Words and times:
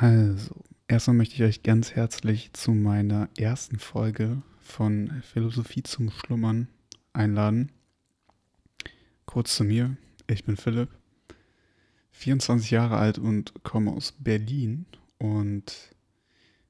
Also, 0.00 0.54
erstmal 0.86 1.16
möchte 1.16 1.34
ich 1.34 1.42
euch 1.42 1.64
ganz 1.64 1.90
herzlich 1.90 2.52
zu 2.52 2.70
meiner 2.70 3.28
ersten 3.36 3.80
Folge 3.80 4.42
von 4.60 5.22
Philosophie 5.22 5.82
zum 5.82 6.12
Schlummern 6.12 6.68
einladen. 7.12 7.72
Kurz 9.26 9.56
zu 9.56 9.64
mir, 9.64 9.96
ich 10.28 10.44
bin 10.44 10.56
Philipp, 10.56 10.88
24 12.12 12.70
Jahre 12.70 12.96
alt 12.96 13.18
und 13.18 13.64
komme 13.64 13.90
aus 13.90 14.12
Berlin 14.12 14.86
und 15.18 15.74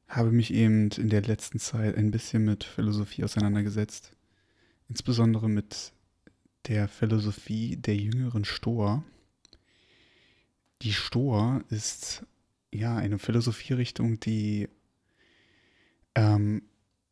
habe 0.06 0.32
mich 0.32 0.50
eben 0.54 0.88
in 0.92 1.10
der 1.10 1.20
letzten 1.20 1.58
Zeit 1.58 1.98
ein 1.98 2.10
bisschen 2.10 2.46
mit 2.46 2.64
Philosophie 2.64 3.24
auseinandergesetzt, 3.24 4.12
insbesondere 4.88 5.50
mit 5.50 5.92
der 6.66 6.88
Philosophie 6.88 7.76
der 7.76 7.96
jüngeren 7.96 8.46
Stoa. 8.46 9.04
Die 10.80 10.94
Stoa 10.94 11.62
ist 11.68 12.24
ja 12.72 12.96
eine 12.96 13.18
Philosophierichtung, 13.18 14.20
die 14.20 14.68
ähm, 16.14 16.62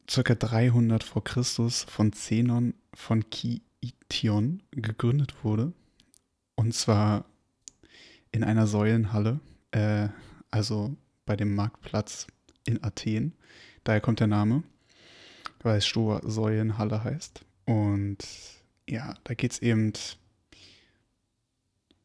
circa 0.09 0.35
300 0.35 1.03
vor 1.03 1.25
Christus 1.25 1.85
von 1.85 2.13
Zenon 2.13 2.75
von 2.95 3.25
Kition 3.31 4.63
gegründet 4.71 5.45
wurde. 5.45 5.73
Und 6.55 6.75
zwar 6.75 7.25
in 8.33 8.45
einer 8.45 8.67
Säulenhalle, 8.67 9.41
äh, 9.71 10.09
also 10.51 10.97
bei 11.25 11.37
dem 11.37 11.55
Marktplatz 11.55 12.27
in 12.65 12.83
Athen. 12.83 13.35
Daher 13.85 14.01
kommt 14.01 14.21
der 14.21 14.27
Name, 14.27 14.63
weil 15.63 15.79
es 15.79 15.87
Stoa 15.87 16.21
Säulenhalle 16.25 17.05
heißt. 17.05 17.45
Und 17.65 18.19
ja, 18.89 19.15
da 19.25 19.35
geht 19.35 19.53
es 19.53 19.59
eben 19.61 19.93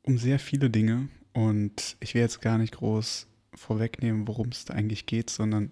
um 0.04 0.18
sehr 0.18 0.40
viele 0.40 0.70
Dinge. 0.70 1.10
Und 1.34 1.96
ich 2.00 2.14
will 2.14 2.22
jetzt 2.22 2.42
gar 2.42 2.58
nicht 2.58 2.76
groß 2.76 3.28
vorwegnehmen, 3.54 4.28
worum 4.28 4.50
es 4.50 4.66
da 4.66 4.74
eigentlich 4.74 5.06
geht, 5.06 5.30
sondern 5.30 5.72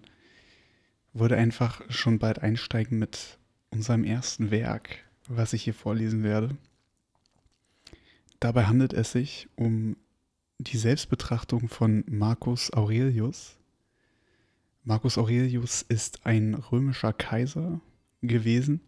würde 1.12 1.36
einfach 1.36 1.82
schon 1.90 2.18
bald 2.18 2.40
einsteigen 2.40 2.98
mit 2.98 3.38
unserem 3.70 4.04
ersten 4.04 4.50
Werk, 4.50 4.98
was 5.28 5.52
ich 5.52 5.64
hier 5.64 5.74
vorlesen 5.74 6.22
werde. 6.22 6.56
Dabei 8.38 8.64
handelt 8.64 8.92
es 8.92 9.12
sich 9.12 9.48
um 9.56 9.96
die 10.58 10.78
Selbstbetrachtung 10.78 11.68
von 11.68 12.04
Marcus 12.06 12.72
Aurelius. 12.72 13.56
Marcus 14.84 15.18
Aurelius 15.18 15.82
ist 15.82 16.26
ein 16.26 16.54
römischer 16.54 17.12
Kaiser 17.12 17.80
gewesen, 18.22 18.80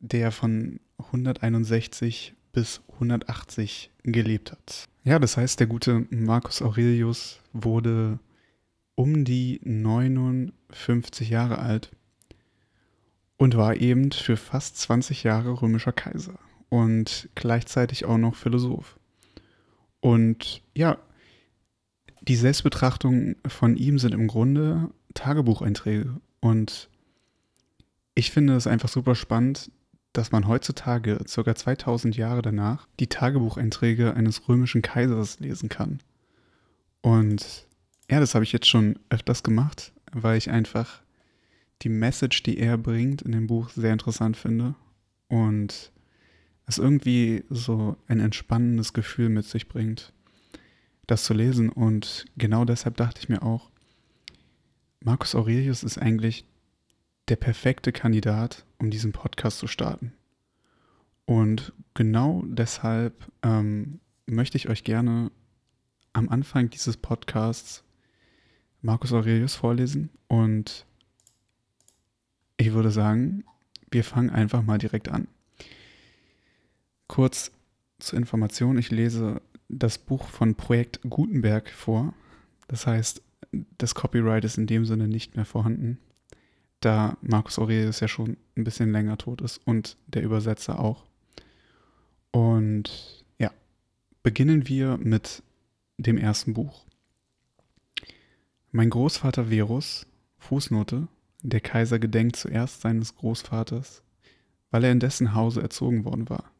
der 0.00 0.32
von 0.32 0.80
161 0.98 2.34
bis 2.56 2.80
180 2.94 3.90
gelebt 4.02 4.50
hat. 4.50 4.88
Ja, 5.04 5.18
das 5.18 5.36
heißt, 5.36 5.60
der 5.60 5.66
gute 5.66 6.06
Marcus 6.08 6.62
Aurelius 6.62 7.38
wurde 7.52 8.18
um 8.94 9.26
die 9.26 9.60
59 9.62 11.28
Jahre 11.28 11.58
alt 11.58 11.90
und 13.36 13.58
war 13.58 13.76
eben 13.76 14.10
für 14.10 14.38
fast 14.38 14.78
20 14.78 15.22
Jahre 15.22 15.60
römischer 15.60 15.92
Kaiser 15.92 16.38
und 16.70 17.28
gleichzeitig 17.34 18.06
auch 18.06 18.16
noch 18.16 18.36
Philosoph. 18.36 18.98
Und 20.00 20.62
ja, 20.74 20.96
die 22.22 22.36
Selbstbetrachtungen 22.36 23.36
von 23.46 23.76
ihm 23.76 23.98
sind 23.98 24.14
im 24.14 24.28
Grunde 24.28 24.88
Tagebucheinträge. 25.12 26.22
Und 26.40 26.88
ich 28.14 28.30
finde 28.30 28.56
es 28.56 28.66
einfach 28.66 28.88
super 28.88 29.14
spannend, 29.14 29.70
dass 30.16 30.32
man 30.32 30.48
heutzutage, 30.48 31.18
ca. 31.26 31.54
2000 31.54 32.16
Jahre 32.16 32.40
danach, 32.40 32.88
die 33.00 33.08
Tagebucheinträge 33.08 34.14
eines 34.14 34.48
römischen 34.48 34.80
Kaisers 34.80 35.40
lesen 35.40 35.68
kann. 35.68 36.00
Und 37.02 37.66
ja, 38.10 38.18
das 38.20 38.34
habe 38.34 38.44
ich 38.44 38.52
jetzt 38.52 38.68
schon 38.68 38.98
öfters 39.10 39.42
gemacht, 39.42 39.92
weil 40.12 40.38
ich 40.38 40.50
einfach 40.50 41.02
die 41.82 41.90
Message, 41.90 42.42
die 42.44 42.58
er 42.58 42.78
bringt 42.78 43.22
in 43.22 43.32
dem 43.32 43.46
Buch, 43.46 43.68
sehr 43.68 43.92
interessant 43.92 44.38
finde. 44.38 44.74
Und 45.28 45.92
es 46.66 46.78
irgendwie 46.78 47.44
so 47.50 47.96
ein 48.08 48.20
entspannendes 48.20 48.92
Gefühl 48.94 49.28
mit 49.28 49.44
sich 49.44 49.68
bringt, 49.68 50.12
das 51.06 51.24
zu 51.24 51.34
lesen. 51.34 51.68
Und 51.68 52.24
genau 52.38 52.64
deshalb 52.64 52.96
dachte 52.96 53.20
ich 53.20 53.28
mir 53.28 53.42
auch, 53.42 53.70
Marcus 55.00 55.34
Aurelius 55.34 55.84
ist 55.84 55.98
eigentlich 55.98 56.46
der 57.28 57.36
perfekte 57.36 57.92
Kandidat, 57.92 58.64
um 58.78 58.90
diesen 58.90 59.12
Podcast 59.12 59.58
zu 59.58 59.66
starten. 59.66 60.12
Und 61.24 61.72
genau 61.94 62.44
deshalb 62.46 63.30
ähm, 63.42 64.00
möchte 64.26 64.56
ich 64.56 64.68
euch 64.68 64.84
gerne 64.84 65.32
am 66.12 66.28
Anfang 66.28 66.70
dieses 66.70 66.96
Podcasts 66.96 67.82
Marcus 68.80 69.12
Aurelius 69.12 69.56
vorlesen. 69.56 70.10
Und 70.28 70.86
ich 72.56 72.72
würde 72.72 72.92
sagen, 72.92 73.44
wir 73.90 74.04
fangen 74.04 74.30
einfach 74.30 74.62
mal 74.62 74.78
direkt 74.78 75.08
an. 75.08 75.26
Kurz 77.08 77.50
zur 77.98 78.18
Information, 78.18 78.78
ich 78.78 78.90
lese 78.90 79.42
das 79.68 79.98
Buch 79.98 80.28
von 80.28 80.54
Projekt 80.54 81.00
Gutenberg 81.08 81.70
vor. 81.70 82.14
Das 82.68 82.86
heißt, 82.86 83.22
das 83.78 83.94
Copyright 83.94 84.44
ist 84.44 84.58
in 84.58 84.66
dem 84.66 84.84
Sinne 84.84 85.08
nicht 85.08 85.34
mehr 85.34 85.44
vorhanden 85.44 85.98
da 86.80 87.16
Marcus 87.22 87.58
Aurelius 87.58 88.00
ja 88.00 88.08
schon 88.08 88.36
ein 88.56 88.64
bisschen 88.64 88.92
länger 88.92 89.18
tot 89.18 89.40
ist 89.40 89.60
und 89.64 89.96
der 90.06 90.22
Übersetzer 90.22 90.78
auch. 90.78 91.04
Und 92.30 93.24
ja, 93.38 93.50
beginnen 94.22 94.68
wir 94.68 94.98
mit 94.98 95.42
dem 95.98 96.18
ersten 96.18 96.54
Buch. 96.54 96.84
Mein 98.72 98.90
Großvater 98.90 99.46
Verus, 99.46 100.06
Fußnote, 100.38 101.08
der 101.42 101.60
Kaiser 101.60 101.98
gedenkt 101.98 102.36
zuerst 102.36 102.82
seines 102.82 103.14
Großvaters, 103.14 104.02
weil 104.70 104.84
er 104.84 104.92
in 104.92 105.00
dessen 105.00 105.34
Hause 105.34 105.62
erzogen 105.62 106.04
worden 106.04 106.28
war. 106.28 106.50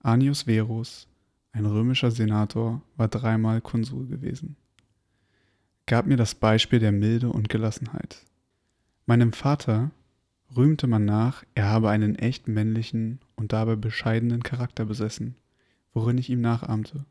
Anius 0.00 0.42
Verus, 0.42 1.08
ein 1.52 1.66
römischer 1.66 2.10
Senator, 2.10 2.82
war 2.96 3.08
dreimal 3.08 3.60
Konsul 3.60 4.06
gewesen. 4.06 4.56
Gab 5.86 6.06
mir 6.06 6.16
das 6.16 6.34
Beispiel 6.34 6.78
der 6.78 6.92
Milde 6.92 7.30
und 7.30 7.48
Gelassenheit. 7.48 8.24
Meinem 9.06 9.32
Vater 9.32 9.92
rühmte 10.56 10.88
man 10.88 11.04
nach, 11.04 11.44
er 11.54 11.66
habe 11.66 11.90
einen 11.90 12.16
echt 12.16 12.48
männlichen 12.48 13.20
und 13.36 13.52
dabei 13.52 13.76
bescheidenen 13.76 14.42
Charakter 14.42 14.84
besessen, 14.84 15.36
worin 15.94 16.18
ich 16.18 16.28
ihm 16.28 16.40
nachahmte. 16.40 17.04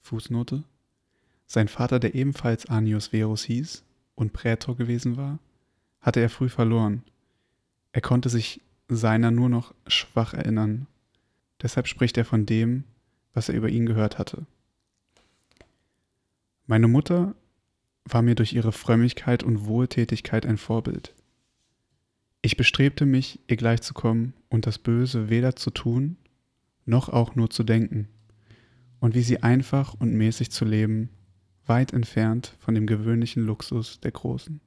Fußnote. 0.00 0.64
Sein 1.46 1.68
Vater, 1.68 2.00
der 2.00 2.14
ebenfalls 2.14 2.66
Anius 2.66 3.08
Verus 3.08 3.44
hieß 3.44 3.84
und 4.14 4.32
Prätor 4.32 4.76
gewesen 4.76 5.18
war, 5.18 5.38
hatte 6.00 6.20
er 6.20 6.30
früh 6.30 6.48
verloren. 6.48 7.02
Er 7.92 8.00
konnte 8.00 8.30
sich 8.30 8.62
seiner 8.88 9.30
nur 9.30 9.48
noch 9.48 9.74
schwach 9.86 10.32
erinnern. 10.32 10.86
Deshalb 11.60 11.88
spricht 11.88 12.16
er 12.16 12.24
von 12.24 12.46
dem, 12.46 12.84
was 13.34 13.48
er 13.48 13.54
über 13.54 13.68
ihn 13.68 13.84
gehört 13.84 14.18
hatte. 14.18 14.46
Meine 16.66 16.88
Mutter 16.88 17.34
war 18.08 18.22
mir 18.22 18.34
durch 18.34 18.52
ihre 18.52 18.72
Frömmigkeit 18.72 19.42
und 19.42 19.66
Wohltätigkeit 19.66 20.46
ein 20.46 20.58
Vorbild. 20.58 21.14
Ich 22.42 22.56
bestrebte 22.56 23.06
mich, 23.06 23.40
ihr 23.48 23.56
gleichzukommen 23.56 24.32
und 24.48 24.66
das 24.66 24.78
Böse 24.78 25.28
weder 25.28 25.56
zu 25.56 25.70
tun, 25.70 26.16
noch 26.84 27.08
auch 27.08 27.34
nur 27.34 27.50
zu 27.50 27.64
denken, 27.64 28.08
und 29.00 29.14
wie 29.14 29.22
sie 29.22 29.42
einfach 29.42 29.94
und 29.94 30.14
mäßig 30.14 30.50
zu 30.50 30.64
leben, 30.64 31.10
weit 31.66 31.92
entfernt 31.92 32.54
von 32.60 32.74
dem 32.74 32.86
gewöhnlichen 32.86 33.44
Luxus 33.44 34.00
der 34.00 34.12
Großen. 34.12 34.60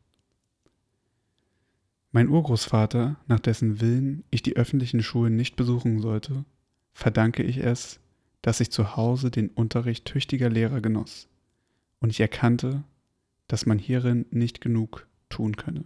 Mein 2.11 2.27
Urgroßvater, 2.27 3.17
nach 3.27 3.39
dessen 3.39 3.79
Willen 3.79 4.23
ich 4.31 4.41
die 4.41 4.57
öffentlichen 4.57 5.01
Schulen 5.01 5.35
nicht 5.35 5.55
besuchen 5.55 6.01
sollte, 6.01 6.43
verdanke 6.91 7.43
ich 7.43 7.57
es, 7.59 7.99
dass 8.41 8.59
ich 8.59 8.71
zu 8.71 8.97
Hause 8.97 9.31
den 9.31 9.49
Unterricht 9.49 10.05
tüchtiger 10.05 10.49
Lehrer 10.49 10.81
genoss, 10.81 11.29
und 11.99 12.09
ich 12.09 12.19
erkannte, 12.19 12.83
dass 13.49 13.65
man 13.65 13.79
hierin 13.79 14.25
nicht 14.29 14.61
genug 14.61 15.07
tun 15.27 15.57
könne. 15.57 15.83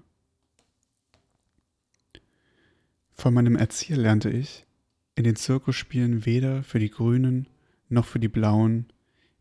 Von 3.14 3.34
meinem 3.34 3.56
Erzieher 3.56 3.98
lernte 3.98 4.30
ich, 4.30 4.68
in 5.16 5.24
den 5.24 5.36
Zirkusspielen 5.36 6.26
weder 6.26 6.64
für 6.64 6.80
die 6.80 6.92
Grünen 6.92 7.48
noch 7.90 8.06
für 8.06 8.20
die 8.20 8.28
Blauen, 8.28 8.88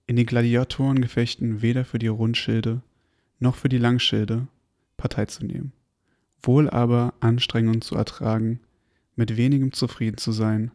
in 0.06 0.16
den 0.16 0.26
Gladiatorengefechten 0.26 1.62
weder 1.62 1.84
für 1.84 1.98
die 1.98 2.08
Rundschilde 2.08 2.82
noch 3.40 3.56
für 3.56 3.68
die 3.68 3.78
Langschilde 3.78 4.46
Partei 4.96 5.26
zu 5.26 5.44
nehmen, 5.44 5.72
wohl 6.42 6.70
aber 6.70 7.14
Anstrengungen 7.20 7.82
zu 7.82 7.96
ertragen, 7.96 8.60
mit 9.16 9.36
wenigem 9.36 9.72
zufrieden 9.72 10.18
zu 10.18 10.30
sein, 10.30 10.70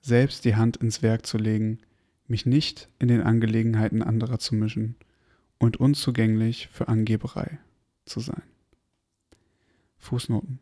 selbst 0.00 0.44
die 0.44 0.56
Hand 0.56 0.78
ins 0.78 1.02
Werk 1.02 1.24
zu 1.24 1.38
legen, 1.38 1.78
mich 2.26 2.46
nicht 2.46 2.88
in 2.98 3.06
den 3.08 3.20
Angelegenheiten 3.20 4.02
anderer 4.02 4.40
zu 4.40 4.56
mischen 4.56 4.96
und 5.60 5.76
unzugänglich 5.76 6.68
für 6.72 6.88
Angeberei 6.88 7.60
zu 8.06 8.18
sein. 8.18 8.42
Fußnoten. 9.98 10.58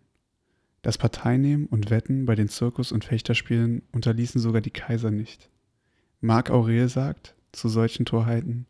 Das 0.83 0.99
Parteinehmen 0.99 1.67
und 1.67 1.91
Wetten 1.91 2.27
bei 2.27 2.35
den 2.35 2.49
Zirkus- 2.49 2.93
und 2.93 3.05
Fechterspielen 3.05 3.83
unterließen 3.93 4.41
sogar 4.41 4.61
die 4.61 4.71
Kaiser 4.71 5.11
nicht. 5.11 5.49
Marc 6.21 6.51
Aurel 6.51 6.89
sagt, 6.89 7.35
zu 7.53 7.69
solchen 7.69 8.05
Torheiten 8.05 8.67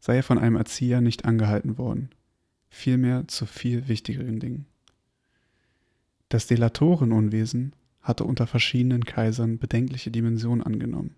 sei 0.00 0.16
er 0.16 0.22
von 0.22 0.38
einem 0.38 0.56
Erzieher 0.56 1.00
nicht 1.00 1.24
angehalten 1.24 1.78
worden, 1.78 2.10
vielmehr 2.68 3.26
zu 3.28 3.46
viel 3.46 3.88
wichtigeren 3.88 4.40
Dingen. 4.40 4.66
Das 6.28 6.46
Delatorenunwesen 6.46 7.74
hatte 8.00 8.24
unter 8.24 8.46
verschiedenen 8.46 9.04
Kaisern 9.04 9.58
bedenkliche 9.58 10.10
Dimensionen 10.10 10.62
angenommen. 10.62 11.14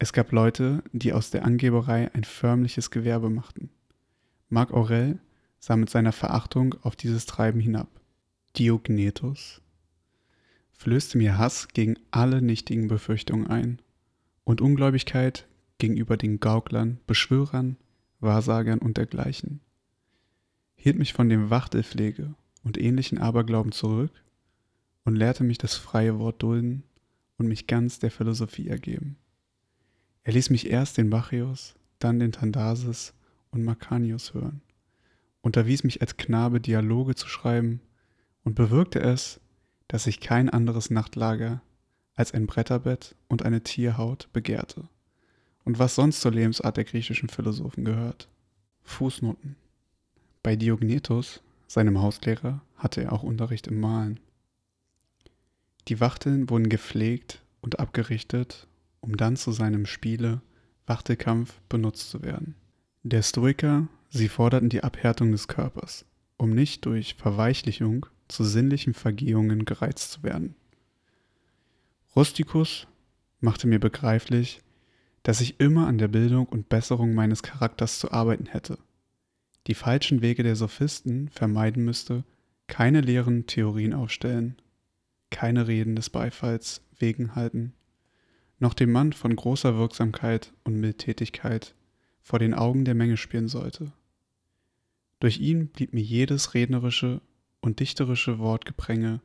Es 0.00 0.12
gab 0.12 0.30
Leute, 0.30 0.84
die 0.92 1.12
aus 1.12 1.30
der 1.30 1.44
Angeberei 1.44 2.12
ein 2.14 2.24
förmliches 2.24 2.90
Gewerbe 2.90 3.30
machten. 3.30 3.70
Marc 4.48 4.72
Aurel 4.72 5.18
sah 5.58 5.76
mit 5.76 5.90
seiner 5.90 6.12
Verachtung 6.12 6.76
auf 6.82 6.94
dieses 6.94 7.26
Treiben 7.26 7.60
hinab. 7.60 7.88
Diognetus 8.56 9.60
flößte 10.72 11.18
mir 11.18 11.36
Hass 11.36 11.68
gegen 11.68 11.96
alle 12.12 12.40
nichtigen 12.40 12.86
Befürchtungen 12.86 13.48
ein 13.48 13.82
und 14.44 14.60
Ungläubigkeit 14.60 15.48
gegenüber 15.78 16.16
den 16.16 16.38
Gauklern, 16.38 17.00
Beschwörern, 17.08 17.76
Wahrsagern 18.20 18.78
und 18.78 18.96
dergleichen, 18.96 19.60
hielt 20.76 20.96
mich 20.96 21.12
von 21.12 21.28
dem 21.28 21.50
Wachtelpflege 21.50 22.34
und 22.62 22.78
ähnlichen 22.78 23.18
Aberglauben 23.18 23.72
zurück 23.72 24.12
und 25.04 25.16
lehrte 25.16 25.42
mich 25.42 25.58
das 25.58 25.74
freie 25.74 26.18
Wort 26.20 26.42
dulden 26.42 26.84
und 27.36 27.48
mich 27.48 27.66
ganz 27.66 27.98
der 27.98 28.12
Philosophie 28.12 28.68
ergeben. 28.68 29.16
Er 30.28 30.34
ließ 30.34 30.50
mich 30.50 30.68
erst 30.68 30.98
den 30.98 31.08
Bacchius, 31.08 31.74
dann 32.00 32.18
den 32.18 32.32
Tandasis 32.32 33.14
und 33.50 33.64
Macanius 33.64 34.34
hören, 34.34 34.60
unterwies 35.40 35.84
mich 35.84 36.02
als 36.02 36.18
Knabe 36.18 36.60
Dialoge 36.60 37.14
zu 37.14 37.26
schreiben 37.28 37.80
und 38.44 38.54
bewirkte 38.54 39.00
es, 39.00 39.40
dass 39.86 40.06
ich 40.06 40.20
kein 40.20 40.50
anderes 40.50 40.90
Nachtlager 40.90 41.62
als 42.14 42.34
ein 42.34 42.46
Bretterbett 42.46 43.14
und 43.28 43.42
eine 43.42 43.62
Tierhaut 43.62 44.28
begehrte 44.34 44.86
und 45.64 45.78
was 45.78 45.94
sonst 45.94 46.20
zur 46.20 46.32
Lebensart 46.32 46.76
der 46.76 46.84
griechischen 46.84 47.30
Philosophen 47.30 47.86
gehört. 47.86 48.28
Fußnoten. 48.82 49.56
Bei 50.42 50.56
Diognetus, 50.56 51.40
seinem 51.68 52.02
Hauslehrer, 52.02 52.60
hatte 52.76 53.02
er 53.02 53.14
auch 53.14 53.22
Unterricht 53.22 53.66
im 53.66 53.80
Malen. 53.80 54.20
Die 55.88 56.00
Wachteln 56.00 56.50
wurden 56.50 56.68
gepflegt 56.68 57.40
und 57.62 57.80
abgerichtet, 57.80 58.68
um 59.00 59.16
dann 59.16 59.36
zu 59.36 59.52
seinem 59.52 59.86
Spiele 59.86 60.42
Wachtelkampf 60.86 61.60
benutzt 61.68 62.10
zu 62.10 62.22
werden. 62.22 62.54
Der 63.02 63.22
Stoiker, 63.22 63.88
sie 64.10 64.28
forderten 64.28 64.68
die 64.68 64.82
Abhärtung 64.82 65.32
des 65.32 65.48
Körpers, 65.48 66.04
um 66.36 66.50
nicht 66.50 66.84
durch 66.86 67.14
Verweichlichung 67.14 68.06
zu 68.28 68.44
sinnlichen 68.44 68.94
Vergehungen 68.94 69.64
gereizt 69.64 70.12
zu 70.12 70.22
werden. 70.22 70.54
Rusticus 72.16 72.86
machte 73.40 73.66
mir 73.66 73.78
begreiflich, 73.78 74.60
dass 75.22 75.40
ich 75.40 75.60
immer 75.60 75.86
an 75.86 75.98
der 75.98 76.08
Bildung 76.08 76.46
und 76.46 76.68
Besserung 76.68 77.14
meines 77.14 77.42
Charakters 77.42 77.98
zu 77.98 78.10
arbeiten 78.12 78.46
hätte, 78.46 78.78
die 79.66 79.74
falschen 79.74 80.22
Wege 80.22 80.42
der 80.42 80.56
Sophisten 80.56 81.28
vermeiden 81.28 81.84
müsste, 81.84 82.24
keine 82.66 83.00
leeren 83.00 83.46
Theorien 83.46 83.92
aufstellen, 83.92 84.56
keine 85.30 85.68
Reden 85.68 85.96
des 85.96 86.10
Beifalls 86.10 86.82
wegen 86.98 87.34
halten, 87.34 87.74
noch 88.58 88.74
dem 88.74 88.92
Mann 88.92 89.12
von 89.12 89.34
großer 89.34 89.76
Wirksamkeit 89.76 90.52
und 90.64 90.80
Mildtätigkeit 90.80 91.74
vor 92.20 92.38
den 92.38 92.54
Augen 92.54 92.84
der 92.84 92.94
Menge 92.94 93.16
spielen 93.16 93.48
sollte. 93.48 93.92
Durch 95.20 95.38
ihn 95.40 95.68
blieb 95.68 95.92
mir 95.92 96.02
jedes 96.02 96.54
rednerische 96.54 97.20
und 97.60 97.80
dichterische 97.80 98.38
Wortgepränge, 98.38 99.20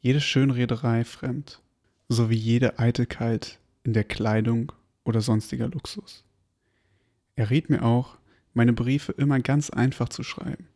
jede 0.00 0.20
Schönrederei 0.20 1.04
fremd, 1.04 1.62
sowie 2.08 2.36
jede 2.36 2.78
Eitelkeit 2.78 3.60
in 3.84 3.92
der 3.92 4.04
Kleidung 4.04 4.72
oder 5.04 5.20
sonstiger 5.20 5.68
Luxus. 5.68 6.24
Er 7.36 7.50
riet 7.50 7.70
mir 7.70 7.84
auch, 7.84 8.18
meine 8.52 8.72
Briefe 8.72 9.12
immer 9.12 9.38
ganz 9.40 9.70
einfach 9.70 10.08
zu 10.08 10.22
schreiben, 10.22 10.68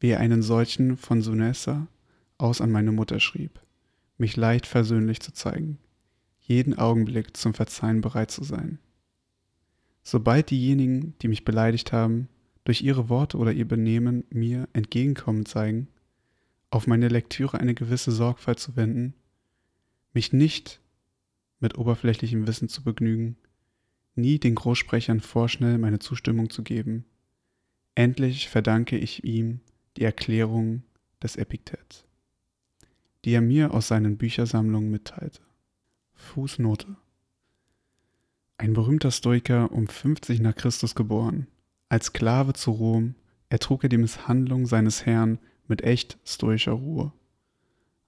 wie 0.00 0.08
er 0.08 0.20
einen 0.20 0.42
solchen 0.42 0.96
von 0.96 1.22
Sunessa 1.22 1.86
aus 2.36 2.60
an 2.60 2.70
meine 2.70 2.92
Mutter 2.92 3.20
schrieb, 3.20 3.60
mich 4.18 4.36
leicht 4.36 4.66
versöhnlich 4.66 5.20
zu 5.20 5.32
zeigen, 5.32 5.78
jeden 6.50 6.76
Augenblick 6.76 7.36
zum 7.36 7.54
Verzeihen 7.54 8.00
bereit 8.00 8.32
zu 8.32 8.42
sein. 8.42 8.80
Sobald 10.02 10.50
diejenigen, 10.50 11.14
die 11.22 11.28
mich 11.28 11.44
beleidigt 11.44 11.92
haben, 11.92 12.28
durch 12.64 12.82
ihre 12.82 13.08
Worte 13.08 13.38
oder 13.38 13.52
ihr 13.52 13.68
Benehmen 13.68 14.24
mir 14.30 14.68
entgegenkommen 14.72 15.46
zeigen, 15.46 15.86
auf 16.70 16.88
meine 16.88 17.06
Lektüre 17.06 17.60
eine 17.60 17.74
gewisse 17.74 18.10
Sorgfalt 18.10 18.58
zu 18.58 18.74
wenden, 18.74 19.14
mich 20.12 20.32
nicht 20.32 20.80
mit 21.60 21.78
oberflächlichem 21.78 22.48
Wissen 22.48 22.68
zu 22.68 22.82
begnügen, 22.82 23.36
nie 24.16 24.40
den 24.40 24.56
Großsprechern 24.56 25.20
vorschnell 25.20 25.78
meine 25.78 26.00
Zustimmung 26.00 26.50
zu 26.50 26.64
geben. 26.64 27.04
Endlich 27.94 28.48
verdanke 28.48 28.98
ich 28.98 29.22
ihm 29.22 29.60
die 29.96 30.02
Erklärung 30.02 30.82
des 31.22 31.36
Epiktet, 31.36 32.08
die 33.24 33.34
er 33.34 33.40
mir 33.40 33.72
aus 33.72 33.86
seinen 33.86 34.16
Büchersammlungen 34.16 34.90
mitteilte. 34.90 35.42
Fußnote. 36.20 36.96
Ein 38.56 38.74
berühmter 38.74 39.10
Stoiker 39.10 39.72
um 39.72 39.88
50 39.88 40.40
nach 40.40 40.54
Christus 40.54 40.94
geboren, 40.94 41.48
als 41.88 42.06
Sklave 42.06 42.52
zu 42.52 42.70
Rom 42.70 43.16
ertrug 43.48 43.82
er 43.82 43.88
die 43.88 43.98
Misshandlung 43.98 44.66
seines 44.66 45.06
Herrn 45.06 45.40
mit 45.66 45.82
echt 45.82 46.18
stoischer 46.24 46.72
Ruhe. 46.72 47.12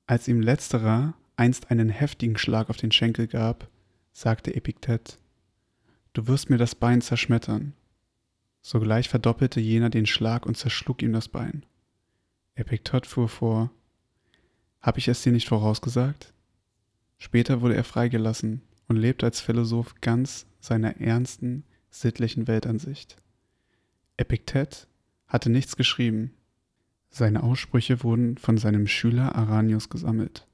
Als 0.06 0.28
ihm 0.28 0.40
letzterer 0.40 1.14
einst 1.36 1.70
einen 1.70 1.88
heftigen 1.88 2.36
Schlag 2.38 2.70
auf 2.70 2.76
den 2.76 2.92
Schenkel 2.92 3.26
gab, 3.26 3.68
sagte 4.12 4.54
Epiktet, 4.54 5.18
Du 6.12 6.28
wirst 6.28 6.50
mir 6.50 6.58
das 6.58 6.74
Bein 6.74 7.00
zerschmettern. 7.00 7.72
Sogleich 8.60 9.08
verdoppelte 9.08 9.58
jener 9.58 9.90
den 9.90 10.06
Schlag 10.06 10.46
und 10.46 10.56
zerschlug 10.56 11.02
ihm 11.02 11.12
das 11.12 11.28
Bein. 11.28 11.64
Epiktet 12.54 13.06
fuhr 13.06 13.28
vor, 13.28 13.70
Hab 14.80 14.98
ich 14.98 15.08
es 15.08 15.22
dir 15.22 15.32
nicht 15.32 15.48
vorausgesagt? 15.48 16.32
Später 17.22 17.60
wurde 17.60 17.76
er 17.76 17.84
freigelassen 17.84 18.62
und 18.88 18.96
lebte 18.96 19.26
als 19.26 19.40
Philosoph 19.40 19.94
ganz 20.00 20.44
seiner 20.58 21.00
ernsten, 21.00 21.62
sittlichen 21.88 22.48
Weltansicht. 22.48 23.16
Epiktet 24.16 24.88
hatte 25.28 25.48
nichts 25.48 25.76
geschrieben. 25.76 26.32
Seine 27.10 27.44
Aussprüche 27.44 28.02
wurden 28.02 28.38
von 28.38 28.58
seinem 28.58 28.88
Schüler 28.88 29.36
Aranius 29.36 29.88
gesammelt. 29.88 30.48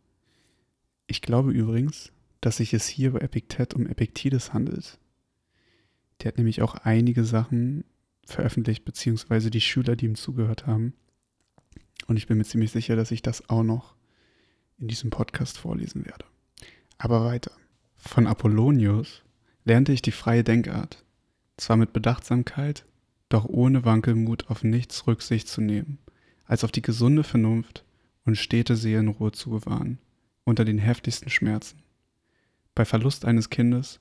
Ich 1.07 1.23
glaube 1.23 1.53
übrigens, 1.53 2.13
dass 2.43 2.59
sich 2.59 2.75
es 2.75 2.87
hier 2.87 3.13
bei 3.13 3.21
Epiktet 3.21 3.73
um 3.73 3.87
Epiktides 3.87 4.53
handelt, 4.53 4.99
der 6.21 6.29
hat 6.29 6.37
nämlich 6.37 6.61
auch 6.61 6.75
einige 6.75 7.25
Sachen 7.25 7.85
veröffentlicht, 8.27 8.85
beziehungsweise 8.85 9.49
die 9.49 9.63
Schüler, 9.63 9.97
die 9.97 10.05
ihm 10.05 10.17
zugehört 10.17 10.67
haben. 10.67 10.93
Und 12.09 12.19
ich 12.19 12.27
bin 12.27 12.37
mir 12.37 12.45
ziemlich 12.45 12.73
sicher, 12.73 12.95
dass 12.95 13.11
ich 13.11 13.23
das 13.23 13.49
auch 13.49 13.63
noch 13.63 13.97
in 14.77 14.87
diesem 14.89 15.09
Podcast 15.09 15.57
vorlesen 15.57 16.05
werde. 16.05 16.28
Aber 16.99 17.25
weiter. 17.25 17.53
Von 17.97 18.27
Apollonius 18.27 19.23
lernte 19.65 19.93
ich 19.93 20.03
die 20.03 20.13
freie 20.13 20.45
Denkart, 20.45 21.05
zwar 21.57 21.77
mit 21.77 21.93
Bedachtsamkeit, 21.93 22.85
doch 23.29 23.45
ohne 23.45 23.85
Wankelmut 23.85 24.49
auf 24.49 24.65
nichts 24.65 25.07
Rücksicht 25.07 25.49
zu 25.49 25.61
nehmen, 25.61 25.99
als 26.47 26.65
auf 26.65 26.73
die 26.73 26.83
gesunde 26.83 27.25
Vernunft 27.25 27.85
und 28.25 28.37
stete 28.37 28.77
Seelenruhe 28.77 29.33
zu 29.33 29.51
bewahren, 29.51 29.99
unter 30.45 30.65
den 30.65 30.79
heftigsten 30.79 31.31
Schmerzen. 31.31 31.83
Bei 32.75 32.85
Verlust 32.85 33.25
eines 33.25 33.51
Kindes 33.51 34.01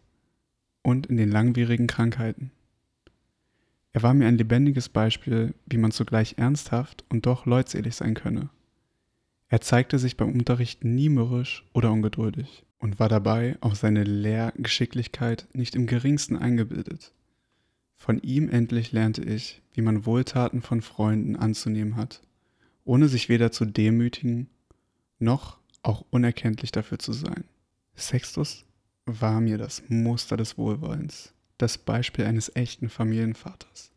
und 0.81 1.07
in 1.07 1.17
den 1.17 1.29
langwierigen 1.29 1.87
Krankheiten. 1.87 2.51
Er 3.93 4.03
war 4.03 4.13
mir 4.13 4.27
ein 4.27 4.37
lebendiges 4.37 4.89
Beispiel, 4.89 5.53
wie 5.65 5.77
man 5.77 5.91
zugleich 5.91 6.35
ernsthaft 6.37 7.03
und 7.09 7.25
doch 7.25 7.45
leutselig 7.45 7.95
sein 7.95 8.13
könne. 8.13 8.49
Er 9.49 9.61
zeigte 9.61 9.97
sich 9.97 10.17
beim 10.17 10.33
Unterricht 10.33 10.83
nie 10.83 11.09
mürrisch 11.09 11.65
oder 11.73 11.91
ungeduldig 11.91 12.65
und 12.79 12.99
war 12.99 13.09
dabei 13.09 13.57
auf 13.61 13.75
seine 13.75 14.03
Lehrgeschicklichkeit 14.03 15.47
nicht 15.53 15.75
im 15.75 15.87
geringsten 15.87 16.35
eingebildet. 16.35 17.13
Von 17.95 18.19
ihm 18.19 18.49
endlich 18.49 18.91
lernte 18.91 19.23
ich, 19.23 19.61
wie 19.73 19.81
man 19.81 20.05
Wohltaten 20.05 20.61
von 20.61 20.81
Freunden 20.81 21.35
anzunehmen 21.35 21.95
hat, 21.95 22.21
ohne 22.83 23.07
sich 23.07 23.29
weder 23.29 23.51
zu 23.51 23.65
demütigen 23.65 24.49
noch 25.19 25.57
auch 25.81 26.05
unerkenntlich 26.11 26.71
dafür 26.71 26.99
zu 26.99 27.13
sein. 27.13 27.45
Sextus 27.95 28.65
war 29.05 29.41
mir 29.41 29.57
das 29.57 29.81
Muster 29.87 30.37
des 30.37 30.57
Wohlwollens, 30.57 31.33
das 31.57 31.77
Beispiel 31.77 32.25
eines 32.25 32.55
echten 32.55 32.89
Familienvaters. 32.89 33.91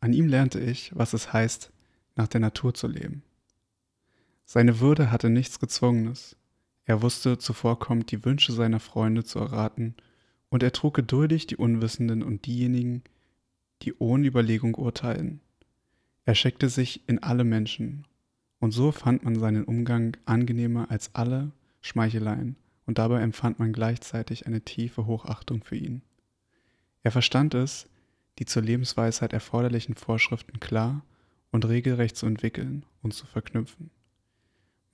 An 0.00 0.12
ihm 0.12 0.28
lernte 0.28 0.60
ich, 0.60 0.92
was 0.94 1.12
es 1.12 1.32
heißt, 1.32 1.70
nach 2.16 2.28
der 2.28 2.40
Natur 2.40 2.72
zu 2.72 2.86
leben. 2.86 3.22
Seine 4.50 4.80
Würde 4.80 5.10
hatte 5.10 5.28
nichts 5.28 5.60
Gezwungenes. 5.60 6.34
Er 6.86 7.02
wusste 7.02 7.36
zuvorkommend 7.36 8.10
die 8.10 8.24
Wünsche 8.24 8.54
seiner 8.54 8.80
Freunde 8.80 9.22
zu 9.22 9.38
erraten, 9.40 9.94
und 10.48 10.62
er 10.62 10.72
trug 10.72 10.94
geduldig 10.94 11.46
die 11.46 11.58
Unwissenden 11.58 12.22
und 12.22 12.46
diejenigen, 12.46 13.02
die 13.82 13.92
ohne 13.98 14.26
Überlegung 14.26 14.74
urteilen. 14.74 15.40
Er 16.24 16.34
scheckte 16.34 16.70
sich 16.70 17.06
in 17.06 17.22
alle 17.22 17.44
Menschen, 17.44 18.06
und 18.58 18.70
so 18.70 18.90
fand 18.90 19.22
man 19.22 19.38
seinen 19.38 19.64
Umgang 19.64 20.16
angenehmer 20.24 20.90
als 20.90 21.14
alle 21.14 21.52
Schmeicheleien 21.82 22.56
und 22.86 22.96
dabei 22.96 23.20
empfand 23.20 23.58
man 23.58 23.74
gleichzeitig 23.74 24.46
eine 24.46 24.62
tiefe 24.62 25.04
Hochachtung 25.04 25.62
für 25.62 25.76
ihn. 25.76 26.00
Er 27.02 27.12
verstand 27.12 27.52
es, 27.52 27.86
die 28.38 28.46
zur 28.46 28.62
Lebensweisheit 28.62 29.34
erforderlichen 29.34 29.94
Vorschriften 29.94 30.58
klar 30.58 31.04
und 31.50 31.68
regelrecht 31.68 32.16
zu 32.16 32.24
entwickeln 32.24 32.86
und 33.02 33.12
zu 33.12 33.26
verknüpfen. 33.26 33.90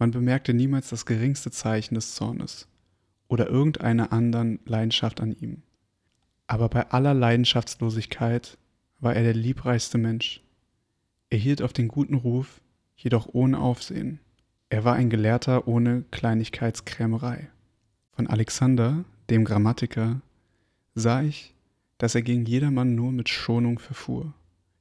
Man 0.04 0.10
bemerkte 0.10 0.52
niemals 0.52 0.90
das 0.90 1.06
geringste 1.06 1.50
Zeichen 1.50 1.94
des 1.94 2.14
Zornes 2.14 2.68
oder 3.26 3.48
irgendeiner 3.48 4.12
anderen 4.12 4.60
Leidenschaft 4.66 5.18
an 5.22 5.32
ihm. 5.32 5.62
Aber 6.46 6.68
bei 6.68 6.90
aller 6.90 7.14
Leidenschaftslosigkeit 7.14 8.58
war 9.00 9.16
er 9.16 9.22
der 9.22 9.32
liebreichste 9.32 9.96
Mensch. 9.96 10.42
Er 11.30 11.38
hielt 11.38 11.62
auf 11.62 11.72
den 11.72 11.88
guten 11.88 12.16
Ruf, 12.16 12.60
jedoch 12.96 13.30
ohne 13.32 13.58
Aufsehen. 13.58 14.20
Er 14.68 14.84
war 14.84 14.92
ein 14.92 15.08
Gelehrter 15.08 15.66
ohne 15.66 16.04
Kleinigkeitskrämerei. 16.10 17.48
Von 18.12 18.26
Alexander, 18.26 19.06
dem 19.30 19.46
Grammatiker, 19.46 20.20
sah 20.94 21.22
ich, 21.22 21.54
dass 21.96 22.14
er 22.14 22.20
gegen 22.20 22.44
jedermann 22.44 22.94
nur 22.94 23.10
mit 23.10 23.30
Schonung 23.30 23.78
verfuhr. 23.78 24.34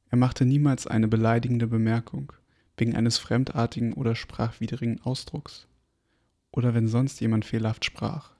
Er 0.10 0.18
machte 0.18 0.44
niemals 0.44 0.86
eine 0.86 1.08
beleidigende 1.08 1.68
Bemerkung 1.68 2.34
wegen 2.78 2.96
eines 2.96 3.18
fremdartigen 3.18 3.94
oder 3.94 4.16
sprachwidrigen 4.16 5.02
Ausdrucks 5.02 5.68
oder 6.52 6.74
wenn 6.74 6.88
sonst 6.88 7.20
jemand 7.20 7.46
fehlerhaft 7.46 7.86
sprach. 7.86 8.32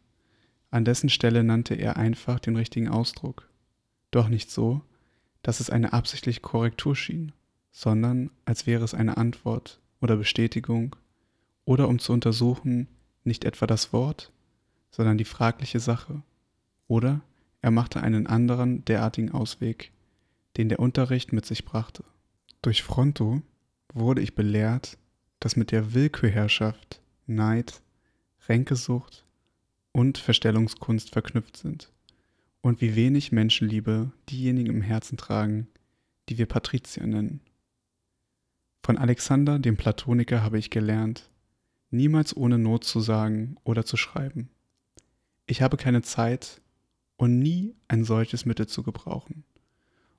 An 0.72 0.86
dessen 0.86 1.10
Stelle 1.10 1.44
nannte 1.44 1.76
er 1.76 1.98
einfach 1.98 2.40
den 2.40 2.56
richtigen 2.56 2.88
Ausdruck, 2.88 3.50
doch 4.12 4.30
nicht 4.30 4.50
so, 4.50 4.82
dass 5.42 5.60
es 5.60 5.70
eine 5.70 5.94
absichtliche 5.94 6.42
Korrektur 6.42 6.96
schien, 6.96 7.32
sondern 7.72 8.30
als 8.46 8.66
wäre 8.66 8.84
es 8.84 8.94
eine 8.94 9.18
Antwort 9.18 9.80
oder 10.02 10.16
Bestätigung 10.16 10.96
oder 11.66 11.88
um 11.88 12.00
zu 12.00 12.14
untersuchen, 12.14 12.88
nicht 13.24 13.46
etwa 13.46 13.68
das 13.68 13.94
Wort, 13.94 14.32
sondern 14.92 15.18
die 15.18 15.26
fragliche 15.26 15.80
Sache. 15.80 16.22
Oder 16.88 17.22
er 17.62 17.72
machte 17.72 18.02
einen 18.02 18.28
anderen 18.28 18.86
derartigen 18.86 19.32
Ausweg, 19.32 19.92
den 20.58 20.70
der 20.70 20.80
Unterricht 20.80 21.34
mit 21.34 21.46
sich 21.46 21.66
brachte. 21.66 22.04
Durch 22.62 22.84
Fronto 22.84 23.42
wurde 23.94 24.22
ich 24.22 24.36
belehrt, 24.36 24.98
dass 25.40 25.56
mit 25.56 25.72
der 25.72 25.94
Willkürherrschaft 25.94 27.02
Neid, 27.28 27.82
Ränkesucht 28.48 29.26
und 29.92 30.18
Verstellungskunst 30.18 31.12
verknüpft 31.12 31.58
sind 31.58 31.92
und 32.62 32.82
wie 32.82 32.96
wenig 32.96 33.32
Menschenliebe 33.32 34.12
diejenigen 34.30 34.70
im 34.70 34.82
Herzen 34.82 35.18
tragen, 35.18 35.68
die 36.30 36.38
wir 36.38 36.46
Patrizier 36.46 37.06
nennen. 37.06 37.42
Von 38.82 38.98
Alexander, 38.98 39.60
dem 39.60 39.78
Platoniker, 39.78 40.44
habe 40.44 40.58
ich 40.58 40.70
gelernt, 40.70 41.30
niemals 41.92 42.36
ohne 42.36 42.58
Not 42.58 42.84
zu 42.84 43.00
sagen 43.00 43.56
oder 43.64 43.86
zu 43.86 43.98
schreiben. 43.98 44.50
Ich 45.46 45.62
habe 45.62 45.78
keine 45.78 46.02
Zeit 46.02 46.62
und 47.18 47.40
nie 47.40 47.76
ein 47.88 48.04
solches 48.04 48.46
Mittel 48.46 48.68
zu 48.68 48.84
gebrauchen, 48.84 49.44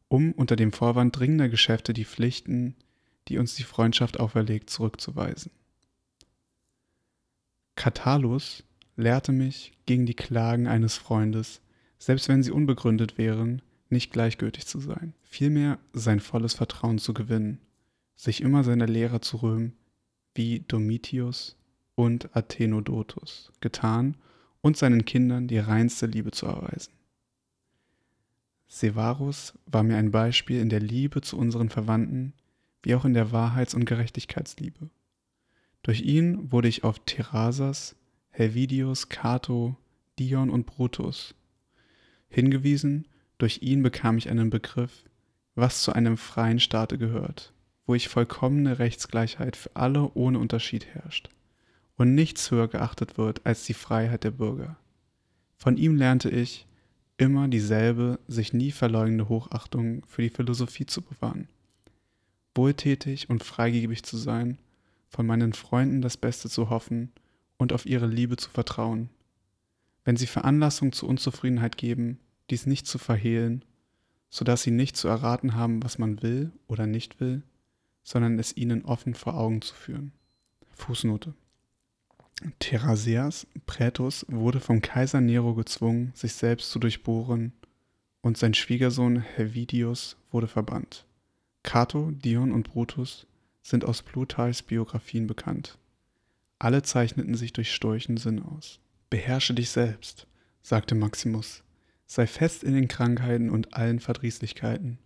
um 0.09 0.33
unter 0.33 0.57
dem 0.57 0.73
Vorwand 0.73 1.19
dringender 1.19 1.49
Geschäfte 1.49 1.93
die 1.93 2.04
Pflichten, 2.04 2.76
die 3.28 3.38
uns 3.38 3.54
die 3.54 3.62
Freundschaft 3.62 4.21
auferlegt, 4.21 4.71
zurückzuweisen. 4.71 5.50
Katalus 7.76 8.64
lehrte 8.97 9.33
mich, 9.33 9.73
gegen 9.87 10.07
die 10.07 10.14
Klagen 10.14 10.66
eines 10.66 10.97
Freundes, 10.97 11.61
selbst 11.99 12.28
wenn 12.28 12.43
sie 12.43 12.52
unbegründet 12.52 13.19
wären, 13.19 13.62
nicht 13.88 14.12
gleichgültig 14.12 14.66
zu 14.66 14.81
sein, 14.81 15.14
vielmehr 15.23 15.78
sein 15.93 16.21
volles 16.21 16.54
Vertrauen 16.54 16.99
zu 16.99 17.14
gewinnen, 17.14 17.61
sich 18.16 18.40
immer 18.40 18.64
seiner 18.64 18.87
Lehrer 18.87 19.21
zu 19.21 19.38
rühmen, 19.38 19.76
wie 20.35 20.61
Domitius 20.61 21.57
und 21.95 22.35
Athenodotus 22.37 23.52
getan 23.61 24.16
und 24.61 24.76
seinen 24.76 25.04
Kindern 25.04 25.49
die 25.49 25.59
reinste 25.59 26.07
Liebe 26.07 26.31
zu 26.31 26.47
erweisen. 26.47 26.93
Severus 28.66 29.54
war 29.66 29.83
mir 29.83 29.97
ein 29.97 30.11
Beispiel 30.11 30.61
in 30.61 30.69
der 30.69 30.81
Liebe 30.81 31.21
zu 31.21 31.37
unseren 31.37 31.69
Verwandten, 31.69 32.33
wie 32.85 32.95
auch 32.95 33.05
in 33.05 33.14
der 33.14 33.33
Wahrheits- 33.33 33.75
und 33.75 33.85
Gerechtigkeitsliebe. 33.85 34.88
Durch 35.83 36.03
ihn 36.03 36.53
wurde 36.53 36.69
ich 36.69 36.85
auf 36.85 37.00
Terasas, 37.00 37.97
Helvidius, 38.31 39.09
Cato, 39.09 39.76
Dion 40.19 40.50
und 40.50 40.67
Brutus 40.67 41.35
hingewiesen, 42.35 43.07
durch 43.38 43.62
ihn 43.62 43.83
bekam 43.83 44.19
ich 44.19 44.29
einen 44.29 44.50
Begriff, 44.50 45.05
was 45.55 45.83
zu 45.83 45.93
einem 45.93 46.17
freien 46.17 46.61
Staate 46.61 46.99
gehört, 46.99 47.53
wo 47.87 47.95
ich 47.95 48.09
vollkommene 48.09 48.79
Rechtsgleichheit 48.79 49.57
für 49.57 49.75
alle 49.75 50.11
ohne 50.14 50.38
Unterschied 50.38 50.87
herrscht 50.87 51.31
und 51.97 52.14
nichts 52.14 52.50
höher 52.50 52.69
geachtet 52.69 53.19
wird 53.19 53.47
als 53.47 53.64
die 53.64 53.75
Freiheit 53.75 54.25
der 54.25 54.33
Bürger. 54.33 54.76
Von 55.57 55.76
ihm 55.76 55.97
lernte 55.97 56.29
ich, 56.29 56.67
immer 57.17 57.47
dieselbe, 57.47 58.19
sich 58.26 58.53
nie 58.53 58.73
verleugnende 58.73 59.29
Hochachtung 59.29 60.05
für 60.07 60.23
die 60.23 60.31
Philosophie 60.31 60.87
zu 60.87 61.00
bewahren, 61.00 61.49
wohltätig 62.54 63.30
und 63.30 63.44
freigebig 63.44 64.02
zu 64.02 64.16
sein, 64.16 64.58
von 65.08 65.26
meinen 65.26 65.52
Freunden 65.52 66.02
das 66.02 66.16
Beste 66.16 66.49
zu 66.49 66.70
hoffen 66.70 67.12
und 67.56 67.73
auf 67.73 67.87
ihre 67.87 68.06
Liebe 68.06 68.37
zu 68.37 68.50
vertrauen. 68.50 69.08
Wenn 70.04 70.16
sie 70.16 70.26
Veranlassung 70.26 70.92
zur 70.92 71.08
Unzufriedenheit 71.08 71.76
geben, 71.76 72.18
dies 72.50 72.66
nicht 72.66 72.87
zu 72.87 72.99
verhehlen, 72.99 73.64
so 74.28 74.44
dass 74.44 74.62
sie 74.62 74.70
nicht 74.70 74.96
zu 74.96 75.08
erraten 75.08 75.54
haben, 75.54 75.82
was 75.82 75.99
man 75.99 76.23
will 76.23 76.52
oder 76.66 76.87
nicht 76.87 77.20
will, 77.20 77.42
sondern 78.02 78.38
es 78.38 78.56
ihnen 78.56 78.84
offen 78.84 79.14
vor 79.14 79.34
Augen 79.34 79.62
zu 79.62 79.75
führen. 79.75 80.12
Fußnote 80.73 81.34
Therasias 82.58 83.46
Prätus 83.64 84.26
wurde 84.28 84.61
vom 84.61 84.82
Kaiser 84.82 85.20
Nero 85.20 85.54
gezwungen, 85.54 86.12
sich 86.14 86.34
selbst 86.34 86.70
zu 86.70 86.78
durchbohren, 86.78 87.52
und 88.20 88.38
sein 88.38 88.54
Schwiegersohn 88.54 89.20
Helvidius 89.20 90.16
wurde 90.30 90.49
verbannt. 90.49 91.04
Cato, 91.64 92.12
Dion 92.12 92.52
und 92.52 92.68
Brutus 92.68 93.26
sind 93.62 93.85
aus 93.85 94.02
Plutarchs 94.02 94.62
Biografien 94.62 95.26
bekannt. 95.26 95.76
Alle 96.61 96.83
zeichneten 96.83 97.35
sich 97.35 97.52
durch 97.52 97.73
stolchen 97.73 98.16
Sinn 98.16 98.40
aus. 98.40 98.78
Beherrsche 99.11 99.54
dich 99.54 99.71
selbst, 99.71 100.28
sagte 100.62 100.94
Maximus, 100.94 101.64
sei 102.06 102.28
fest 102.28 102.62
in 102.62 102.75
den 102.75 102.87
Krankheiten 102.87 103.50
und 103.50 103.75
allen 103.75 103.99
Verdrießlichkeiten. 103.99 104.99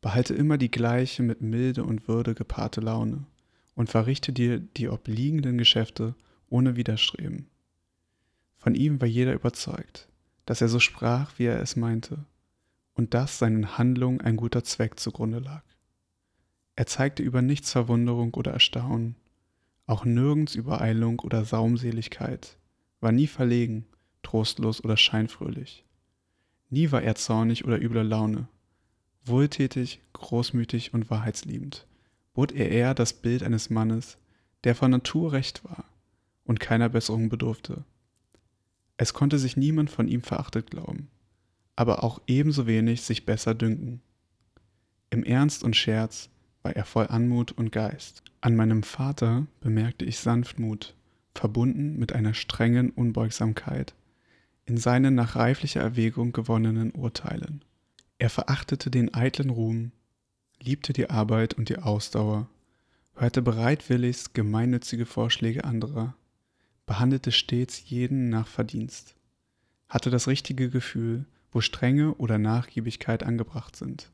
Behalte 0.00 0.32
immer 0.32 0.56
die 0.56 0.70
gleiche 0.70 1.22
mit 1.22 1.42
Milde 1.42 1.84
und 1.84 2.08
Würde 2.08 2.34
gepaarte 2.34 2.80
Laune 2.80 3.26
und 3.74 3.90
verrichte 3.90 4.32
dir 4.32 4.58
die 4.58 4.88
obliegenden 4.88 5.58
Geschäfte 5.58 6.14
ohne 6.48 6.76
Widerstreben. 6.76 7.46
Von 8.56 8.74
ihm 8.74 9.00
war 9.00 9.08
jeder 9.08 9.34
überzeugt, 9.34 10.08
dass 10.46 10.60
er 10.60 10.68
so 10.68 10.78
sprach, 10.80 11.38
wie 11.38 11.44
er 11.44 11.60
es 11.60 11.76
meinte, 11.76 12.24
und 12.94 13.12
dass 13.12 13.38
seinen 13.38 13.76
Handlungen 13.76 14.20
ein 14.20 14.36
guter 14.36 14.64
Zweck 14.64 14.98
zugrunde 14.98 15.40
lag. 15.40 15.62
Er 16.80 16.86
zeigte 16.86 17.22
über 17.22 17.42
nichts 17.42 17.72
Verwunderung 17.72 18.32
oder 18.32 18.52
Erstaunen, 18.52 19.14
auch 19.86 20.06
nirgends 20.06 20.54
Übereilung 20.54 21.20
oder 21.20 21.44
Saumseligkeit, 21.44 22.56
war 23.00 23.12
nie 23.12 23.26
verlegen, 23.26 23.84
trostlos 24.22 24.82
oder 24.82 24.96
scheinfröhlich. 24.96 25.84
Nie 26.70 26.90
war 26.90 27.02
er 27.02 27.16
zornig 27.16 27.66
oder 27.66 27.78
übler 27.78 28.02
Laune. 28.02 28.48
Wohltätig, 29.26 30.00
großmütig 30.14 30.94
und 30.94 31.10
wahrheitsliebend 31.10 31.86
bot 32.32 32.50
er 32.50 32.70
eher 32.70 32.94
das 32.94 33.12
Bild 33.12 33.42
eines 33.42 33.68
Mannes, 33.68 34.16
der 34.64 34.74
von 34.74 34.90
Natur 34.90 35.32
recht 35.32 35.62
war, 35.66 35.84
und 36.44 36.60
keiner 36.60 36.88
Besserung 36.88 37.28
bedurfte. 37.28 37.84
Es 38.96 39.12
konnte 39.12 39.38
sich 39.38 39.54
niemand 39.54 39.90
von 39.90 40.08
ihm 40.08 40.22
verachtet 40.22 40.70
glauben, 40.70 41.10
aber 41.76 42.02
auch 42.02 42.22
ebenso 42.26 42.66
wenig 42.66 43.02
sich 43.02 43.26
besser 43.26 43.54
dünken. 43.54 44.00
Im 45.10 45.24
Ernst 45.24 45.62
und 45.62 45.76
Scherz 45.76 46.30
war 46.62 46.76
er 46.76 46.84
voll 46.84 47.06
Anmut 47.08 47.52
und 47.52 47.72
Geist. 47.72 48.22
An 48.40 48.56
meinem 48.56 48.82
Vater 48.82 49.46
bemerkte 49.60 50.04
ich 50.04 50.18
Sanftmut, 50.18 50.94
verbunden 51.34 51.98
mit 51.98 52.12
einer 52.12 52.34
strengen 52.34 52.90
Unbeugsamkeit 52.90 53.94
in 54.66 54.76
seinen 54.76 55.14
nach 55.14 55.36
reiflicher 55.36 55.80
Erwägung 55.80 56.32
gewonnenen 56.32 56.92
Urteilen. 56.92 57.64
Er 58.18 58.30
verachtete 58.30 58.90
den 58.90 59.14
eitlen 59.14 59.50
Ruhm, 59.50 59.92
liebte 60.60 60.92
die 60.92 61.10
Arbeit 61.10 61.54
und 61.54 61.68
die 61.68 61.78
Ausdauer, 61.78 62.48
hörte 63.14 63.42
bereitwilligst 63.42 64.34
gemeinnützige 64.34 65.06
Vorschläge 65.06 65.64
anderer 65.64 66.14
behandelte 66.90 67.30
stets 67.30 67.88
jeden 67.88 68.30
nach 68.30 68.48
Verdienst, 68.48 69.14
hatte 69.88 70.10
das 70.10 70.26
richtige 70.26 70.70
Gefühl, 70.70 71.24
wo 71.52 71.60
Strenge 71.60 72.14
oder 72.14 72.36
Nachgiebigkeit 72.36 73.22
angebracht 73.22 73.76
sind, 73.76 74.10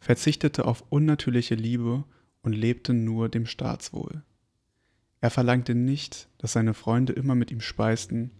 verzichtete 0.00 0.64
auf 0.64 0.84
unnatürliche 0.88 1.54
Liebe 1.54 2.04
und 2.42 2.54
lebte 2.54 2.94
nur 2.94 3.28
dem 3.28 3.46
Staatswohl. 3.46 4.22
Er 5.20 5.30
verlangte 5.30 5.74
nicht, 5.74 6.28
dass 6.38 6.54
seine 6.54 6.74
Freunde 6.74 7.12
immer 7.12 7.34
mit 7.34 7.50
ihm 7.50 7.60
speisten, 7.60 8.30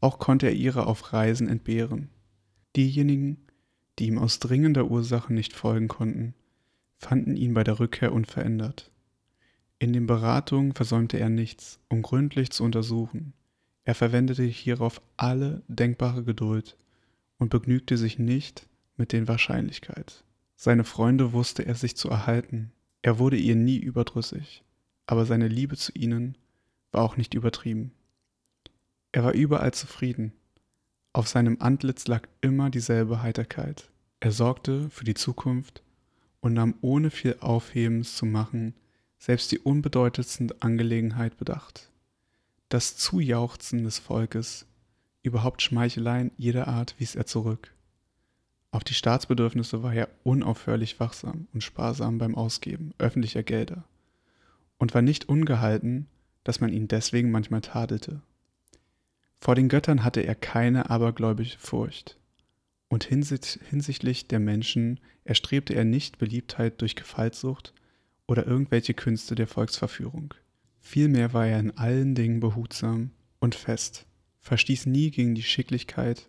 auch 0.00 0.18
konnte 0.18 0.46
er 0.46 0.54
ihre 0.54 0.86
auf 0.86 1.12
Reisen 1.12 1.48
entbehren. 1.48 2.08
Diejenigen, 2.76 3.38
die 3.98 4.06
ihm 4.06 4.18
aus 4.18 4.38
dringender 4.38 4.90
Ursache 4.90 5.32
nicht 5.32 5.52
folgen 5.52 5.88
konnten, 5.88 6.34
fanden 6.96 7.36
ihn 7.36 7.54
bei 7.54 7.64
der 7.64 7.80
Rückkehr 7.80 8.12
unverändert. 8.12 8.90
In 9.78 9.92
den 9.92 10.06
Beratungen 10.06 10.72
versäumte 10.72 11.18
er 11.18 11.30
nichts, 11.30 11.80
um 11.88 12.02
gründlich 12.02 12.50
zu 12.50 12.62
untersuchen. 12.62 13.32
Er 13.84 13.94
verwendete 13.94 14.44
hierauf 14.44 15.02
alle 15.16 15.62
denkbare 15.68 16.22
Geduld 16.22 16.76
und 17.38 17.48
begnügte 17.48 17.96
sich 17.96 18.18
nicht 18.18 18.68
mit 18.96 19.12
den 19.12 19.26
Wahrscheinlichkeit. 19.26 20.22
Seine 20.62 20.84
Freunde 20.84 21.32
wusste 21.32 21.64
er 21.64 21.74
sich 21.74 21.96
zu 21.96 22.10
erhalten, 22.10 22.70
Er 23.00 23.18
wurde 23.18 23.38
ihr 23.38 23.56
nie 23.56 23.78
überdrüssig, 23.78 24.62
aber 25.06 25.24
seine 25.24 25.48
Liebe 25.48 25.74
zu 25.74 25.90
ihnen 25.92 26.36
war 26.92 27.02
auch 27.02 27.16
nicht 27.16 27.32
übertrieben. 27.32 27.92
Er 29.10 29.24
war 29.24 29.32
überall 29.32 29.72
zufrieden. 29.72 30.34
Auf 31.14 31.28
seinem 31.28 31.56
Antlitz 31.60 32.06
lag 32.08 32.28
immer 32.42 32.68
dieselbe 32.68 33.22
Heiterkeit. 33.22 33.88
Er 34.20 34.32
sorgte 34.32 34.90
für 34.90 35.04
die 35.04 35.14
Zukunft 35.14 35.82
und 36.42 36.52
nahm 36.52 36.74
ohne 36.82 37.10
viel 37.10 37.38
Aufhebens 37.40 38.14
zu 38.14 38.26
machen 38.26 38.74
selbst 39.16 39.52
die 39.52 39.60
unbedeutendsten 39.60 40.52
Angelegenheit 40.60 41.38
bedacht. 41.38 41.90
Das 42.68 42.98
Zujauchzen 42.98 43.84
des 43.84 43.98
Volkes, 43.98 44.66
überhaupt 45.22 45.62
Schmeicheleien 45.62 46.32
jeder 46.36 46.68
Art 46.68 46.96
wies 46.98 47.14
er 47.14 47.24
zurück. 47.24 47.72
Auf 48.72 48.84
die 48.84 48.94
Staatsbedürfnisse 48.94 49.82
war 49.82 49.92
er 49.92 50.08
unaufhörlich 50.22 51.00
wachsam 51.00 51.48
und 51.52 51.62
sparsam 51.62 52.18
beim 52.18 52.34
Ausgeben 52.34 52.92
öffentlicher 52.98 53.42
Gelder 53.42 53.84
und 54.78 54.94
war 54.94 55.02
nicht 55.02 55.28
ungehalten, 55.28 56.06
dass 56.44 56.60
man 56.60 56.72
ihn 56.72 56.88
deswegen 56.88 57.30
manchmal 57.30 57.60
tadelte. 57.60 58.22
Vor 59.40 59.54
den 59.54 59.68
Göttern 59.68 60.04
hatte 60.04 60.20
er 60.20 60.34
keine 60.34 60.90
abergläubische 60.90 61.58
Furcht. 61.58 62.16
Und 62.88 63.04
hinsichtlich 63.04 64.28
der 64.28 64.40
Menschen 64.40 65.00
erstrebte 65.24 65.74
er 65.74 65.84
nicht 65.84 66.18
Beliebtheit 66.18 66.80
durch 66.80 66.96
Gefallsucht 66.96 67.72
oder 68.26 68.46
irgendwelche 68.46 68.94
Künste 68.94 69.34
der 69.34 69.46
Volksverführung. 69.46 70.34
Vielmehr 70.80 71.32
war 71.32 71.46
er 71.46 71.60
in 71.60 71.76
allen 71.76 72.14
Dingen 72.14 72.40
behutsam 72.40 73.10
und 73.38 73.54
fest, 73.54 74.06
verstieß 74.40 74.86
nie 74.86 75.10
gegen 75.10 75.34
die 75.34 75.42
Schicklichkeit 75.42 76.28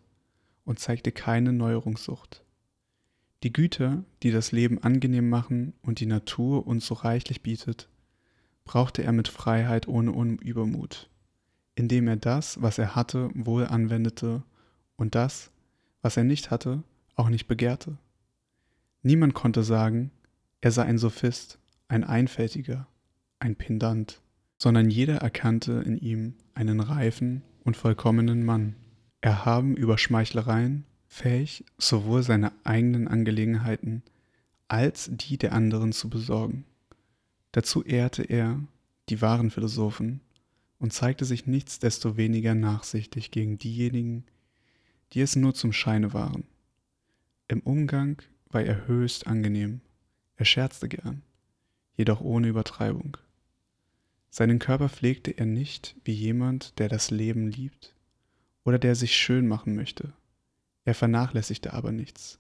und 0.66 0.80
zeigte 0.80 1.12
keine 1.12 1.54
Neuerungssucht. 1.54 2.44
Die 3.44 3.54
Güter, 3.54 4.04
die 4.22 4.32
das 4.32 4.52
Leben 4.52 4.84
angenehm 4.84 5.30
machen 5.30 5.74
und 5.82 6.00
die 6.00 6.06
Natur 6.06 6.68
uns 6.68 6.86
so 6.86 6.94
reichlich 6.94 7.42
bietet, 7.42 7.90
brauchte 8.66 9.04
er 9.04 9.12
mit 9.12 9.28
Freiheit 9.28 9.88
ohne 9.88 10.12
Übermut, 10.42 11.10
indem 11.76 12.08
er 12.08 12.18
das, 12.18 12.62
was 12.62 12.78
er 12.78 12.96
hatte, 12.96 13.30
wohl 13.34 13.66
anwendete 13.66 14.44
und 14.96 15.16
das, 15.16 15.52
was 16.02 16.18
er 16.18 16.24
nicht 16.24 16.52
hatte, 16.52 16.84
auch 17.16 17.30
nicht 17.30 17.48
begehrte. 17.48 17.98
Niemand 19.02 19.34
konnte 19.34 19.64
sagen, 19.64 20.12
er 20.62 20.72
sei 20.72 20.84
ein 20.84 21.00
Sophist, 21.00 21.58
ein 21.88 22.04
Einfältiger, 22.04 22.88
ein 23.40 23.56
Pendant, 23.56 24.22
sondern 24.60 24.92
jeder 24.92 25.18
erkannte 25.18 25.82
in 25.84 25.98
ihm 25.98 26.36
einen 26.54 26.80
reifen 26.80 27.42
und 27.64 27.76
vollkommenen 27.76 28.46
Mann, 28.46 28.76
erhaben 29.22 29.76
über 29.78 29.98
Schmeichlereien, 29.98 30.86
fähig, 31.08 31.64
sowohl 31.78 32.24
seine 32.24 32.52
eigenen 32.64 33.08
Angelegenheiten 33.08 34.04
als 34.68 35.10
die 35.12 35.38
der 35.38 35.54
anderen 35.54 35.92
zu 35.92 36.10
besorgen. 36.10 36.66
Dazu 37.52 37.84
ehrte 37.84 38.24
er 38.24 38.60
die 39.10 39.22
wahren 39.22 39.52
Philosophen 39.52 40.22
und 40.80 40.94
zeigte 40.94 41.26
sich 41.26 41.46
nichtsdestoweniger 41.46 42.56
nachsichtig 42.56 43.32
gegen 43.32 43.58
diejenigen, 43.58 44.24
die 45.14 45.22
es 45.22 45.36
nur 45.36 45.54
zum 45.54 45.74
Scheine 45.74 46.14
waren. 46.14 46.46
Im 47.48 47.60
Umgang 47.62 48.22
war 48.50 48.64
er 48.64 48.88
höchst 48.88 49.28
angenehm, 49.28 49.82
er 50.38 50.46
scherzte 50.46 50.88
gern, 50.88 51.22
jedoch 51.94 52.22
ohne 52.22 52.48
Übertreibung. 52.48 53.18
Seinen 54.30 54.60
Körper 54.60 54.88
pflegte 54.88 55.32
er 55.32 55.46
nicht 55.46 55.98
wie 56.06 56.14
jemand, 56.14 56.80
der 56.80 56.88
das 56.88 57.12
Leben 57.12 57.52
liebt 57.52 57.94
oder 58.64 58.80
der 58.80 58.96
sich 58.96 59.16
schön 59.16 59.48
machen 59.48 59.76
möchte. 59.76 60.14
Er 60.86 60.96
vernachlässigte 60.96 61.74
aber 61.74 61.92
nichts, 61.92 62.40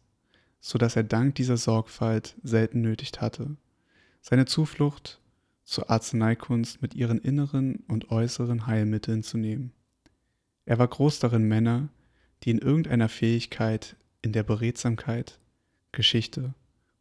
so 0.59 0.77
dass 0.77 0.95
er 0.95 1.03
dank 1.03 1.35
dieser 1.35 1.57
Sorgfalt 1.57 2.35
selten 2.43 2.81
nötigt 2.81 3.21
hatte, 3.21 3.55
seine 4.21 4.45
Zuflucht 4.45 5.19
zur 5.63 5.89
Arzneikunst 5.89 6.81
mit 6.81 6.95
ihren 6.95 7.19
inneren 7.19 7.83
und 7.87 8.11
äußeren 8.11 8.67
Heilmitteln 8.67 9.23
zu 9.23 9.37
nehmen. 9.37 9.71
Er 10.65 10.79
war 10.79 10.87
groß 10.87 11.19
darin, 11.19 11.47
Männer, 11.47 11.89
die 12.43 12.51
in 12.51 12.59
irgendeiner 12.59 13.09
Fähigkeit 13.09 13.95
in 14.21 14.33
der 14.33 14.43
Beredsamkeit, 14.43 15.39
Geschichte, 15.91 16.53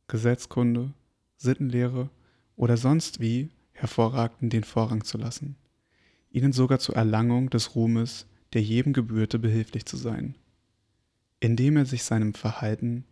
Gesetzkunde, 0.08 0.92
Sittenlehre 1.36 2.10
oder 2.56 2.76
sonst 2.76 3.20
wie 3.20 3.50
hervorragten, 3.72 4.50
den 4.50 4.64
Vorrang 4.64 5.04
zu 5.04 5.18
lassen, 5.18 5.56
ihnen 6.30 6.52
sogar 6.52 6.78
zur 6.78 6.96
Erlangung 6.96 7.50
des 7.50 7.74
Ruhmes, 7.74 8.26
der 8.52 8.62
jedem 8.62 8.92
gebührte, 8.92 9.38
behilflich 9.38 9.86
zu 9.86 9.96
sein, 9.96 10.34
indem 11.40 11.76
er 11.76 11.86
sich 11.86 12.02
seinem 12.02 12.34
Verhalten 12.34 13.04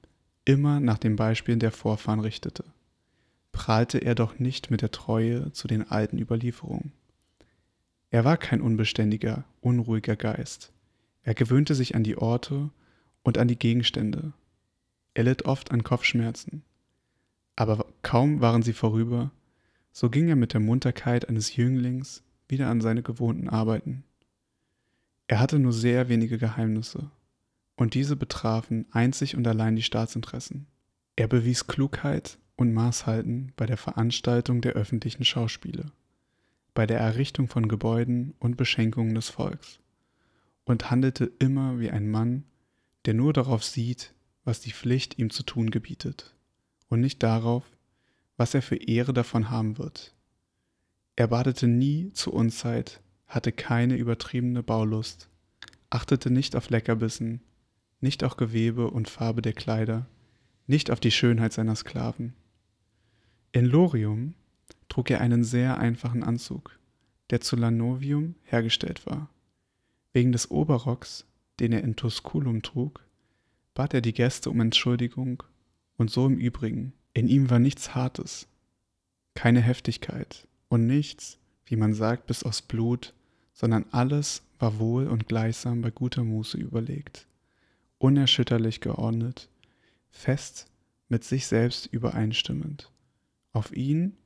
immer 0.45 0.81
nach 0.81 0.99
den 0.99 1.17
Beispielen 1.17 1.61
der 1.61 1.73
Vorfahren 1.73 2.21
richtete 2.21 2.65
prahlte 3.59 3.99
er 3.99 4.15
doch 4.15 4.39
nicht 4.39 4.71
mit 4.71 4.83
der 4.83 4.93
Treue 4.93 5.53
zu 5.53 5.67
den 5.67 5.91
alten 5.91 6.17
Überlieferungen. 6.17 6.93
Er 8.11 8.25
war 8.25 8.37
kein 8.37 8.61
unbeständiger, 8.61 9.45
unruhiger 9.61 10.15
Geist. 10.15 10.73
Er 11.25 11.35
gewöhnte 11.35 11.75
sich 11.75 11.97
an 11.97 12.05
die 12.05 12.17
Orte 12.17 12.71
und 13.25 13.37
an 13.37 13.49
die 13.49 13.59
Gegenstände. 13.59 14.33
Er 15.15 15.25
litt 15.25 15.45
oft 15.45 15.73
an 15.73 15.83
Kopfschmerzen. 15.83 16.63
Aber 17.57 17.85
kaum 18.03 18.41
waren 18.41 18.63
sie 18.63 18.73
vorüber, 18.73 19.33
so 19.91 20.09
ging 20.09 20.29
er 20.29 20.37
mit 20.37 20.53
der 20.53 20.61
Munterkeit 20.61 21.29
eines 21.29 21.57
Jünglings 21.57 22.23
wieder 22.47 22.71
an 22.71 22.81
seine 22.81 23.03
gewohnten 23.03 23.49
Arbeiten. 23.49 24.05
Er 25.29 25.39
hatte 25.39 25.59
nur 25.59 25.73
sehr 25.73 26.09
wenige 26.09 26.39
Geheimnisse, 26.39 27.11
und 27.77 27.95
diese 27.95 28.17
betrafen 28.17 28.87
einzig 28.91 29.37
und 29.37 29.47
allein 29.47 29.77
die 29.77 29.83
Staatsinteressen. 29.83 30.67
Er 31.17 31.29
bewies 31.29 31.67
Klugheit 31.67 32.39
und 32.57 32.73
Maßhalten 32.73 33.53
bei 33.55 33.67
der 33.67 33.77
Veranstaltung 33.77 34.63
der 34.63 34.73
öffentlichen 34.73 35.25
Schauspiele, 35.25 35.93
bei 36.75 36.87
der 36.87 36.99
Errichtung 36.99 37.47
von 37.47 37.69
Gebäuden 37.69 38.35
und 38.41 38.57
Beschenkungen 38.57 39.15
des 39.15 39.29
Volks 39.29 39.79
und 40.65 40.91
handelte 40.91 41.31
immer 41.39 41.79
wie 41.79 41.91
ein 41.91 42.11
Mann, 42.11 42.45
der 43.05 43.15
nur 43.15 43.33
darauf 43.33 43.65
sieht, 43.65 44.15
was 44.45 44.61
die 44.61 44.73
Pflicht 44.73 45.19
ihm 45.19 45.31
zu 45.31 45.43
tun 45.43 45.71
gebietet, 45.71 46.35
und 46.89 47.01
nicht 47.01 47.23
darauf, 47.23 47.65
was 48.37 48.55
er 48.55 48.63
für 48.63 48.77
Ehre 48.77 49.13
davon 49.13 49.51
haben 49.51 49.79
wird. 49.79 50.15
Er 51.17 51.29
badete 51.29 51.67
nie 51.67 52.13
zur 52.13 52.35
Unzeit, 52.35 53.01
hatte 53.29 53.53
keine 53.53 53.97
übertriebene 53.97 54.63
Baulust, 54.63 55.29
achtete 55.91 56.31
nicht 56.31 56.57
auf 56.57 56.71
Leckerbissen, 56.71 57.41
nicht 58.01 58.25
auf 58.25 58.37
Gewebe 58.37 58.91
und 58.91 59.09
Farbe 59.09 59.43
der 59.43 59.53
Kleider, 59.53 60.07
nicht 60.67 60.91
auf 60.91 61.01
die 61.01 61.11
Schönheit 61.11 61.53
seiner 61.53 61.77
Sklaven. 61.77 62.35
In 63.53 63.67
Lorium 63.67 64.35
trug 64.89 65.11
er 65.11 65.21
einen 65.21 65.45
sehr 65.45 65.79
einfachen 65.79 66.23
Anzug, 66.23 66.79
der 67.31 67.41
zu 67.41 67.57
Lanovium 67.57 68.35
hergestellt 68.45 69.07
war. 69.07 69.29
Wegen 70.13 70.33
des 70.33 70.51
Oberrocks, 70.51 71.27
den 71.61 71.73
er 71.73 71.83
in 71.83 71.97
Tusculum 71.97 72.63
trug, 72.63 73.05
bat 73.75 73.95
er 73.95 74.01
die 74.01 74.15
Gäste 74.15 74.51
um 74.51 74.61
Entschuldigung 74.61 75.43
und 75.97 76.11
so 76.11 76.27
im 76.27 76.39
Übrigen. 76.39 76.93
In 77.13 77.29
ihm 77.29 77.51
war 77.51 77.59
nichts 77.59 77.95
Hartes, 77.95 78.49
keine 79.35 79.61
Heftigkeit 79.61 80.47
und 80.69 80.87
nichts, 80.87 81.39
wie 81.65 81.77
man 81.77 81.95
sagt, 81.95 82.27
bis 82.27 82.43
aus 82.43 82.63
Blut, 82.63 83.15
sondern 83.59 83.87
alles 83.91 84.43
war 84.61 84.79
wohl 84.79 85.09
und 85.09 85.27
gleichsam 85.27 85.83
bei 85.83 85.91
guter 85.91 86.23
Muße 86.23 86.57
überlegt, 86.57 87.27
unerschütterlich 87.99 88.81
geordnet, 88.81 89.49
fest 90.13 90.71
mit 91.09 91.25
sich 91.25 91.49
selbst 91.49 91.87
übereinstimmend. 91.87 92.93
Auf 93.51 93.73
ihn 93.73 94.17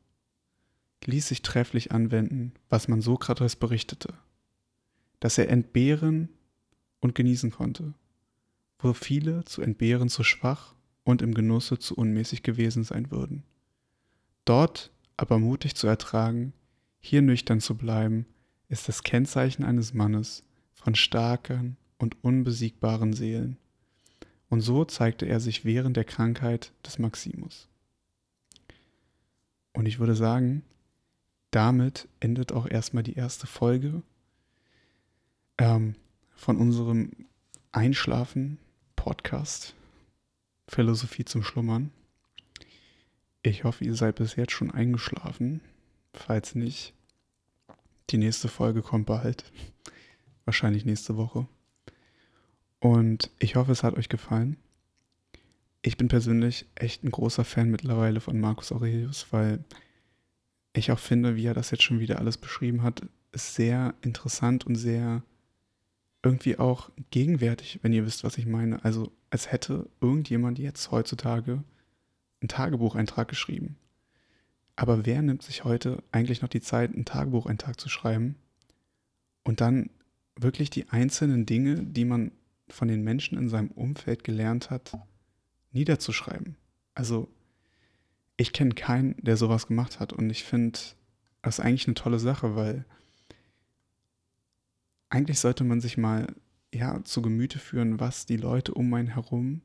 ließ 1.06 1.28
sich 1.28 1.40
trefflich 1.40 1.92
anwenden, 1.92 2.52
was 2.68 2.88
man 2.88 3.00
Sokrates 3.00 3.56
berichtete, 3.56 4.12
dass 5.18 5.38
er 5.38 5.48
entbehren 5.48 6.28
und 7.00 7.14
genießen 7.14 7.52
konnte, 7.52 7.94
wo 8.80 8.92
viele 8.92 9.46
zu 9.46 9.62
entbehren 9.62 10.10
zu 10.10 10.24
schwach 10.24 10.74
und 11.04 11.22
im 11.22 11.32
Genusse 11.32 11.78
zu 11.78 11.94
unmäßig 11.94 12.42
gewesen 12.42 12.84
sein 12.84 13.10
würden. 13.10 13.44
Dort 14.44 14.92
aber 15.16 15.38
mutig 15.38 15.74
zu 15.74 15.86
ertragen, 15.86 16.52
hier 17.00 17.22
nüchtern 17.22 17.60
zu 17.60 17.78
bleiben, 17.78 18.26
ist 18.72 18.88
das 18.88 19.02
Kennzeichen 19.02 19.64
eines 19.64 19.92
Mannes 19.92 20.44
von 20.72 20.94
starken 20.94 21.76
und 21.98 22.24
unbesiegbaren 22.24 23.12
Seelen. 23.12 23.58
Und 24.48 24.62
so 24.62 24.86
zeigte 24.86 25.26
er 25.26 25.40
sich 25.40 25.66
während 25.66 25.96
der 25.96 26.04
Krankheit 26.04 26.72
des 26.84 26.98
Maximus. 26.98 27.68
Und 29.74 29.86
ich 29.86 29.98
würde 29.98 30.14
sagen, 30.14 30.62
damit 31.50 32.08
endet 32.20 32.52
auch 32.52 32.66
erstmal 32.66 33.02
die 33.02 33.14
erste 33.14 33.46
Folge 33.46 34.02
ähm, 35.58 35.94
von 36.34 36.56
unserem 36.56 37.10
Einschlafen-Podcast 37.72 39.74
Philosophie 40.66 41.26
zum 41.26 41.42
Schlummern. 41.42 41.90
Ich 43.42 43.64
hoffe, 43.64 43.84
ihr 43.84 43.94
seid 43.94 44.14
bis 44.16 44.36
jetzt 44.36 44.52
schon 44.52 44.70
eingeschlafen. 44.70 45.60
Falls 46.14 46.54
nicht, 46.54 46.94
die 48.10 48.18
nächste 48.18 48.48
Folge 48.48 48.82
kommt 48.82 49.06
bald. 49.06 49.44
Wahrscheinlich 50.44 50.84
nächste 50.84 51.16
Woche. 51.16 51.46
Und 52.80 53.30
ich 53.38 53.56
hoffe, 53.56 53.72
es 53.72 53.82
hat 53.82 53.94
euch 53.96 54.08
gefallen. 54.08 54.56
ich 55.82 55.96
bin 55.96 56.08
persönlich 56.08 56.66
echt 56.76 57.04
ein 57.04 57.10
großer 57.10 57.44
Fan 57.44 57.70
mittlerweile 57.70 58.20
von 58.20 58.38
Marcus 58.40 58.72
Aurelius, 58.72 59.26
weil 59.32 59.64
ich 60.72 60.92
auch 60.92 60.98
finde, 60.98 61.36
wie 61.36 61.46
er 61.46 61.54
das 61.54 61.70
jetzt 61.70 61.82
schon 61.82 62.00
wieder 62.00 62.18
alles 62.18 62.38
beschrieben 62.38 62.82
hat, 62.82 63.02
ist 63.32 63.54
sehr 63.54 63.94
interessant 64.02 64.64
und 64.66 64.76
sehr 64.76 65.22
irgendwie 66.22 66.58
auch 66.58 66.90
gegenwärtig, 67.10 67.80
wenn 67.82 67.92
ihr 67.92 68.06
wisst, 68.06 68.22
was 68.22 68.38
ich 68.38 68.46
meine. 68.46 68.84
Also 68.84 69.12
als 69.30 69.50
hätte 69.50 69.88
irgendjemand 70.00 70.58
jetzt 70.58 70.90
heutzutage 70.90 71.64
einen 72.40 72.48
Tagebucheintrag 72.48 73.28
geschrieben. 73.28 73.76
Aber 74.76 75.06
wer 75.06 75.22
nimmt 75.22 75.42
sich 75.42 75.64
heute 75.64 76.02
eigentlich 76.12 76.42
noch 76.42 76.48
die 76.48 76.60
Zeit, 76.60 76.92
einen 76.92 77.04
Tagebucheintrag 77.04 77.78
zu 77.78 77.88
schreiben 77.88 78.36
und 79.44 79.60
dann 79.60 79.90
wirklich 80.36 80.70
die 80.70 80.88
einzelnen 80.88 81.46
Dinge, 81.46 81.82
die 81.82 82.04
man 82.04 82.32
von 82.68 82.88
den 82.88 83.02
Menschen 83.02 83.36
in 83.36 83.48
seinem 83.48 83.70
Umfeld 83.70 84.24
gelernt 84.24 84.70
hat, 84.70 84.98
niederzuschreiben? 85.72 86.56
Also 86.94 87.28
ich 88.36 88.52
kenne 88.52 88.74
keinen, 88.74 89.16
der 89.22 89.36
sowas 89.36 89.66
gemacht 89.66 90.00
hat 90.00 90.12
und 90.12 90.30
ich 90.30 90.44
finde 90.44 90.78
das 91.42 91.58
ist 91.58 91.64
eigentlich 91.64 91.88
eine 91.88 91.94
tolle 91.94 92.20
Sache, 92.20 92.54
weil 92.54 92.84
eigentlich 95.10 95.40
sollte 95.40 95.64
man 95.64 95.80
sich 95.80 95.98
mal 95.98 96.34
ja 96.72 97.02
zu 97.04 97.20
Gemüte 97.20 97.58
führen, 97.58 98.00
was 98.00 98.26
die 98.26 98.36
Leute 98.36 98.72
um 98.72 98.94
einen 98.94 99.08
herum 99.08 99.60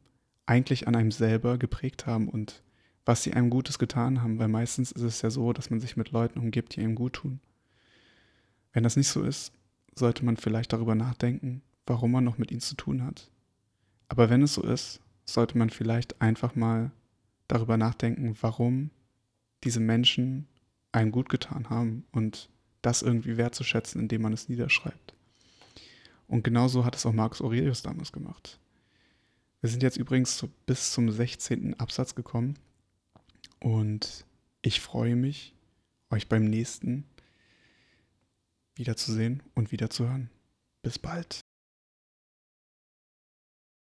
eigentlich 0.46 0.88
an 0.88 0.96
einem 0.96 1.12
selber 1.12 1.58
geprägt 1.58 2.06
haben 2.06 2.28
und 2.28 2.64
was 3.08 3.24
sie 3.24 3.34
einem 3.34 3.50
Gutes 3.50 3.80
getan 3.80 4.22
haben, 4.22 4.38
weil 4.38 4.50
meistens 4.50 4.92
ist 4.92 5.02
es 5.02 5.22
ja 5.22 5.30
so, 5.30 5.54
dass 5.54 5.70
man 5.70 5.80
sich 5.80 5.96
mit 5.96 6.12
Leuten 6.12 6.40
umgibt, 6.40 6.76
die 6.76 6.82
einem 6.82 6.94
gut 6.94 7.14
tun. 7.14 7.40
Wenn 8.74 8.84
das 8.84 8.98
nicht 8.98 9.08
so 9.08 9.24
ist, 9.24 9.54
sollte 9.96 10.26
man 10.26 10.36
vielleicht 10.36 10.74
darüber 10.74 10.94
nachdenken, 10.94 11.62
warum 11.86 12.12
man 12.12 12.26
noch 12.26 12.38
mit 12.38 12.52
ihnen 12.52 12.60
zu 12.60 12.76
tun 12.76 13.04
hat. 13.04 13.32
Aber 14.10 14.30
wenn 14.30 14.42
es 14.42 14.56
so 14.56 14.62
ist, 14.62 15.00
sollte 15.24 15.58
man 15.58 15.70
vielleicht 15.70 16.22
einfach 16.22 16.54
mal 16.56 16.92
darüber 17.48 17.78
nachdenken, 17.78 18.36
warum 18.42 18.92
diese 19.64 19.80
Menschen 19.80 20.46
einem 20.92 21.12
gut 21.12 21.30
getan 21.30 21.70
haben 21.70 22.06
und 22.12 22.50
das 22.82 23.04
irgendwie 23.04 23.38
wertzuschätzen, 23.38 24.02
indem 24.02 24.22
man 24.22 24.34
es 24.34 24.50
niederschreibt. 24.50 25.16
Und 26.28 26.44
genauso 26.44 26.84
hat 26.84 26.98
es 26.98 27.06
auch 27.06 27.14
Marcus 27.14 27.42
Aurelius 27.42 27.84
damals 27.84 28.12
gemacht. 28.12 28.60
Wir 29.62 29.70
sind 29.70 29.82
jetzt 29.82 29.98
übrigens 29.98 30.46
bis 30.66 30.92
zum 30.92 31.10
16. 31.10 31.80
Absatz 31.80 32.14
gekommen 32.14 32.60
und 33.60 34.26
ich 34.62 34.82
freue 34.82 35.16
mich, 35.16 35.54
euch 36.10 36.28
beim 36.28 36.46
nächsten 36.46 37.06
wiederzusehen 38.76 39.44
und 39.56 39.72
wiederzuhören. 39.72 40.30
Bis 40.84 41.00
bald. 41.00 41.47